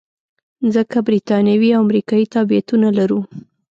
[0.75, 3.19] ځکه بریتانوي او امریکایي تابعیتونه لرو.